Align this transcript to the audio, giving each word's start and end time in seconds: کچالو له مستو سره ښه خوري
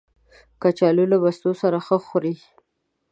کچالو 0.61 1.03
له 1.11 1.17
مستو 1.23 1.51
سره 1.61 1.77
ښه 1.85 1.97
خوري 2.07 2.35